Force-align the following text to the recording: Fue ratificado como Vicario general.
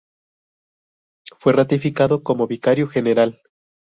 Fue 1.37 1.53
ratificado 1.53 2.23
como 2.23 2.47
Vicario 2.47 2.87
general. 2.87 3.39